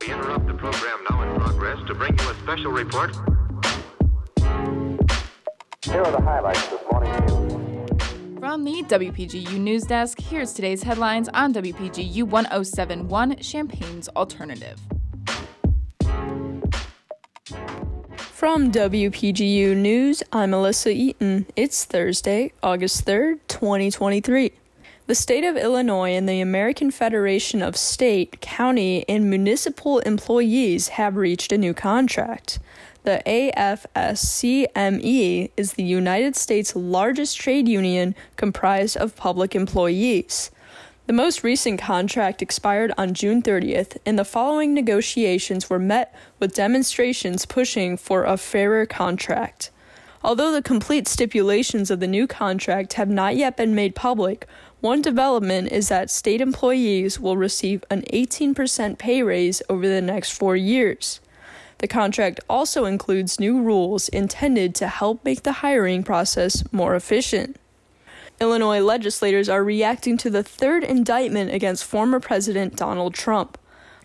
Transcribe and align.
We 0.00 0.12
interrupt 0.12 0.46
the 0.46 0.54
program 0.54 0.98
now 1.10 1.22
in 1.22 1.40
progress 1.40 1.78
to 1.88 1.94
bring 1.94 2.16
you 2.16 2.30
a 2.30 2.34
special 2.36 2.70
report. 2.70 3.16
Here 5.82 6.00
are 6.00 6.12
the 6.12 6.20
highlights 6.20 6.68
this 6.68 6.80
morning. 6.90 8.38
From 8.38 8.62
the 8.62 8.84
WPGU 8.84 9.58
News 9.58 9.82
Desk, 9.84 10.20
here's 10.20 10.52
today's 10.52 10.84
headlines 10.84 11.28
on 11.30 11.52
WPGU 11.52 12.22
1071 12.22 13.38
Champaign's 13.38 14.08
Alternative. 14.10 14.78
From 18.16 18.70
WPGU 18.70 19.76
News, 19.76 20.22
I'm 20.32 20.50
Melissa 20.50 20.90
Eaton. 20.90 21.46
It's 21.56 21.84
Thursday, 21.84 22.52
August 22.62 23.04
3rd, 23.04 23.40
2023. 23.48 24.52
The 25.12 25.16
state 25.16 25.44
of 25.44 25.58
Illinois 25.58 26.12
and 26.16 26.26
the 26.26 26.40
American 26.40 26.90
Federation 26.90 27.60
of 27.60 27.76
State, 27.76 28.40
County, 28.40 29.06
and 29.06 29.28
Municipal 29.28 29.98
Employees 29.98 30.88
have 30.88 31.16
reached 31.16 31.52
a 31.52 31.58
new 31.58 31.74
contract. 31.74 32.58
The 33.02 33.22
AFSCME 33.26 34.70
is 35.54 35.74
the 35.74 35.82
United 35.82 36.34
States' 36.34 36.74
largest 36.74 37.36
trade 37.36 37.68
union 37.68 38.14
comprised 38.36 38.96
of 38.96 39.14
public 39.14 39.54
employees. 39.54 40.50
The 41.06 41.12
most 41.12 41.44
recent 41.44 41.78
contract 41.78 42.40
expired 42.40 42.94
on 42.96 43.12
June 43.12 43.42
30th, 43.42 43.98
and 44.06 44.18
the 44.18 44.24
following 44.24 44.72
negotiations 44.72 45.68
were 45.68 45.78
met 45.78 46.14
with 46.38 46.54
demonstrations 46.54 47.44
pushing 47.44 47.98
for 47.98 48.24
a 48.24 48.38
fairer 48.38 48.86
contract. 48.86 49.71
Although 50.24 50.52
the 50.52 50.62
complete 50.62 51.08
stipulations 51.08 51.90
of 51.90 51.98
the 51.98 52.06
new 52.06 52.26
contract 52.26 52.92
have 52.92 53.08
not 53.08 53.36
yet 53.36 53.56
been 53.56 53.74
made 53.74 53.94
public, 53.94 54.46
one 54.80 55.02
development 55.02 55.72
is 55.72 55.88
that 55.88 56.10
state 56.10 56.40
employees 56.40 57.18
will 57.18 57.36
receive 57.36 57.84
an 57.90 58.02
18% 58.12 58.98
pay 58.98 59.22
raise 59.22 59.62
over 59.68 59.88
the 59.88 60.02
next 60.02 60.30
four 60.30 60.54
years. 60.54 61.20
The 61.78 61.88
contract 61.88 62.38
also 62.48 62.84
includes 62.84 63.40
new 63.40 63.60
rules 63.60 64.08
intended 64.08 64.74
to 64.76 64.86
help 64.86 65.24
make 65.24 65.42
the 65.42 65.52
hiring 65.52 66.04
process 66.04 66.62
more 66.72 66.94
efficient. 66.94 67.56
Illinois 68.40 68.80
legislators 68.80 69.48
are 69.48 69.64
reacting 69.64 70.16
to 70.18 70.30
the 70.30 70.44
third 70.44 70.84
indictment 70.84 71.52
against 71.52 71.84
former 71.84 72.20
President 72.20 72.76
Donald 72.76 73.14
Trump. 73.14 73.58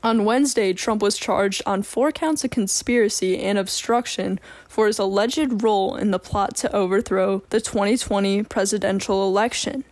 On 0.00 0.24
Wednesday, 0.24 0.72
Trump 0.72 1.02
was 1.02 1.18
charged 1.18 1.60
on 1.66 1.82
four 1.82 2.12
counts 2.12 2.44
of 2.44 2.52
conspiracy 2.52 3.38
and 3.40 3.58
obstruction 3.58 4.38
for 4.68 4.86
his 4.86 5.00
alleged 5.00 5.64
role 5.64 5.96
in 5.96 6.12
the 6.12 6.20
plot 6.20 6.54
to 6.56 6.74
overthrow 6.74 7.42
the 7.50 7.60
2020 7.60 8.44
presidential 8.44 9.26
election. 9.26 9.82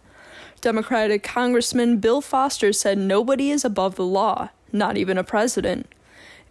Democratic 0.61 1.25
Congressman 1.25 1.99
Bill 1.99 2.21
Foster 2.21 2.73
said 2.73 2.99
nobody 2.99 3.51
is 3.51 3.65
above 3.65 3.97
the 3.97 4.05
law, 4.05 4.51
not 4.73 4.97
even 4.97 5.19
a 5.19 5.25
president. 5.25 5.89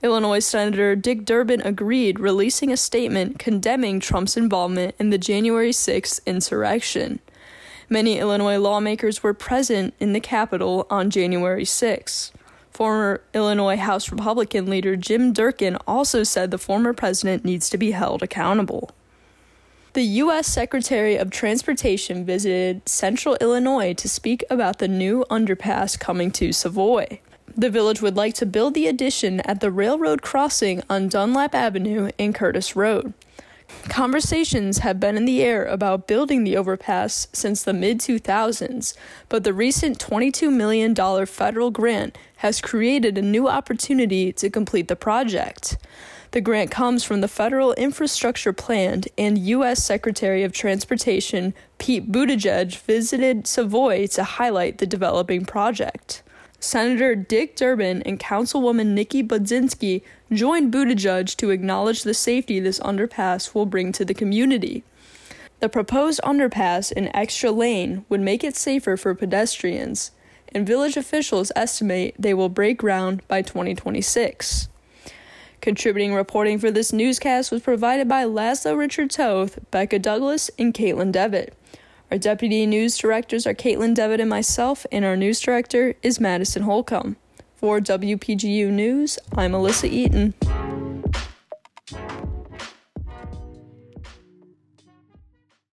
Illinois 0.04 0.40
Senator 0.40 0.94
Dick 0.94 1.24
Durbin 1.24 1.62
agreed, 1.62 2.20
releasing 2.20 2.74
a 2.74 2.78
statement 2.78 3.40
condemning 3.40 4.02
Trump's 4.02 4.36
involvement 4.36 4.96
in 5.00 5.12
the 5.12 5.18
January 5.18 5.72
6th 5.72 6.20
insurrection. 6.26 7.20
Many 7.90 8.20
Illinois 8.20 8.58
lawmakers 8.58 9.24
were 9.24 9.34
present 9.34 9.94
in 10.00 10.12
the 10.12 10.20
Capitol 10.20 10.86
on 10.90 11.10
January 11.10 11.66
6. 11.66 12.34
Former 12.76 13.22
Illinois 13.34 13.78
House 13.78 14.12
Republican 14.12 14.66
leader 14.66 14.98
Jim 14.98 15.32
Durkin 15.32 15.78
also 15.88 16.24
said 16.24 16.52
the 16.52 16.58
former 16.58 16.92
president 16.92 17.46
needs 17.46 17.70
to 17.70 17.78
be 17.78 17.92
held 17.92 18.22
accountable. 18.22 18.92
The 19.94 20.04
U.S. 20.04 20.48
Secretary 20.48 21.16
of 21.16 21.30
Transportation 21.30 22.26
visited 22.26 22.90
central 22.90 23.38
Illinois 23.40 23.94
to 23.94 24.10
speak 24.10 24.44
about 24.50 24.80
the 24.80 24.90
new 24.90 25.24
underpass 25.30 25.98
coming 25.98 26.32
to 26.32 26.52
Savoy. 26.52 27.22
The 27.56 27.70
village 27.70 28.02
would 28.02 28.18
like 28.18 28.34
to 28.34 28.46
build 28.46 28.74
the 28.74 28.88
addition 28.88 29.40
at 29.40 29.62
the 29.62 29.72
railroad 29.72 30.22
crossing 30.22 30.84
on 30.90 31.08
Dunlap 31.08 31.56
Avenue 31.56 32.10
and 32.20 32.36
Curtis 32.36 32.76
Road. 32.76 33.14
Conversations 33.90 34.80
have 34.80 35.00
been 35.00 35.16
in 35.16 35.26
the 35.26 35.42
air 35.42 35.66
about 35.66 36.08
building 36.08 36.44
the 36.44 36.58
overpass 36.58 37.28
since 37.34 37.64
the 37.64 37.74
mid 37.74 38.00
2000s, 38.00 38.96
but 39.30 39.44
the 39.44 39.54
recent 39.54 40.00
$22 40.00 40.52
million 40.52 40.96
federal 41.26 41.72
grant 41.72 42.18
has 42.38 42.62
created 42.62 43.18
a 43.18 43.22
new 43.22 43.48
opportunity 43.48 44.34
to 44.34 44.50
complete 44.50 44.88
the 44.88 44.96
project. 44.96 45.78
The 46.32 46.42
grant 46.42 46.70
comes 46.70 47.04
from 47.04 47.22
the 47.22 47.30
Federal 47.30 47.72
Infrastructure 47.74 48.52
Plan, 48.52 49.04
and 49.18 49.38
U.S. 49.38 49.82
Secretary 49.84 50.44
of 50.44 50.52
Transportation 50.52 51.54
Pete 51.78 52.12
Buttigieg 52.12 52.76
visited 52.80 53.48
Savoy 53.48 54.08
to 54.08 54.24
highlight 54.24 54.80
the 54.80 54.86
developing 54.86 55.46
project. 55.46 56.24
Senator 56.66 57.14
Dick 57.14 57.56
Durbin 57.56 58.02
and 58.08 58.20
Councilwoman 58.20 58.88
Nikki 58.88 59.22
Budzinski 59.22 60.02
joined 60.34 60.74
Buttigieg 60.74 61.36
to 61.36 61.52
acknowledge 61.52 62.02
the 62.02 62.16
safety 62.16 62.60
this 62.60 62.80
underpass 62.80 63.54
will 63.54 63.68
bring 63.68 63.92
to 63.92 64.04
the 64.04 64.16
community. 64.16 64.84
The 65.60 65.70
proposed 65.70 66.20
underpass 66.24 66.92
and 66.92 67.12
extra 67.14 67.52
lane 67.52 68.04
would 68.10 68.20
make 68.20 68.44
it 68.44 68.56
safer 68.56 68.98
for 68.98 69.14
pedestrians, 69.14 70.10
and 70.56 70.66
village 70.66 70.98
officials 70.98 71.52
estimate 71.56 72.16
they 72.18 72.34
will 72.34 72.50
break 72.50 72.80
ground 72.80 73.22
by 73.28 73.44
2026. 73.44 74.68
Contributing 75.62 76.16
reporting 76.16 76.58
for 76.58 76.72
this 76.72 76.92
newscast 76.92 77.52
was 77.52 77.62
provided 77.62 78.08
by 78.08 78.24
Laszlo 78.24 78.76
Richard 78.76 79.12
Toth, 79.12 79.60
Becca 79.70 80.00
Douglas, 80.00 80.50
and 80.58 80.74
Caitlin 80.74 81.12
Devitt. 81.12 81.54
Our 82.12 82.20
deputy 82.20 82.68
news 82.68 82.98
directors 82.98 83.48
are 83.48 83.56
Caitlin 83.56 83.96
Devitt 83.96 84.20
and 84.20 84.30
myself, 84.30 84.86
and 84.92 85.04
our 85.04 85.18
news 85.18 85.40
director 85.40 85.96
is 86.04 86.20
Madison 86.20 86.62
Holcomb. 86.62 87.16
For 87.56 87.80
WPGU 87.80 88.70
News, 88.70 89.18
I'm 89.36 89.54
Alyssa 89.54 89.90
Eaton. 89.90 90.36